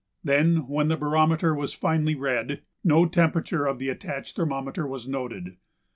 [0.23, 5.57] Then when the barometer was finally read, no temperature of the attached thermometer was noted.